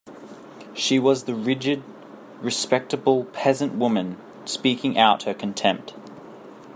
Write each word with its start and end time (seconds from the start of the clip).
She 0.73 0.97
was 0.97 1.25
the 1.25 1.35
rigid, 1.35 1.83
respectable 2.39 3.25
peasant 3.25 3.75
woman, 3.75 4.17
speaking 4.45 4.97
out 4.97 5.21
her 5.25 5.35
contempt. 5.35 5.93